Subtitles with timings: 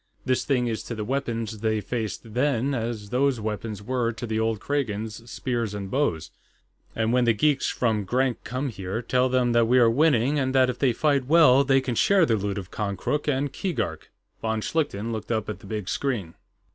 [0.25, 4.39] This thing is to the weapons they faced then as those weapons were to the
[4.39, 6.31] old Kragans' spears and bows....
[6.95, 10.55] And when the geeks from Grank come here, tell them that we are winning and
[10.55, 14.09] that if they fight well, they can share the loot of Konkrook and Keegark."
[14.41, 16.33] Von Schlichten looked up at the big screen.